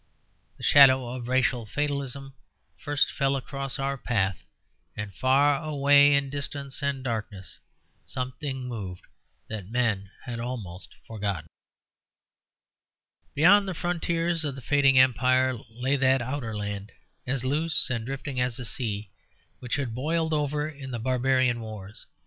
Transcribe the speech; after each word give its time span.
The 0.57 0.63
shadow 0.63 1.05
of 1.09 1.27
racial 1.27 1.63
fatalism 1.67 2.33
first 2.75 3.11
fell 3.11 3.35
across 3.35 3.77
our 3.77 3.99
path, 3.99 4.41
and 4.97 5.13
far 5.13 5.61
away 5.61 6.15
in 6.15 6.31
distance 6.31 6.81
and 6.81 7.03
darkness 7.03 7.59
something 8.03 8.67
moved 8.67 9.03
that 9.47 9.69
men 9.69 10.09
had 10.25 10.39
almost 10.39 10.95
forgotten. 11.05 11.45
Beyond 13.35 13.67
the 13.67 13.75
frontiers 13.75 14.43
of 14.43 14.55
the 14.55 14.61
fading 14.63 14.97
Empire 14.97 15.53
lay 15.69 15.95
that 15.97 16.23
outer 16.23 16.57
land, 16.57 16.91
as 17.27 17.45
loose 17.45 17.91
and 17.91 18.03
drifting 18.03 18.41
as 18.41 18.57
a 18.57 18.65
sea, 18.65 19.11
which 19.59 19.75
had 19.75 19.93
boiled 19.93 20.33
over 20.33 20.67
in 20.67 20.89
the 20.89 20.97
barbarian 20.97 21.59
wars. 21.59 22.07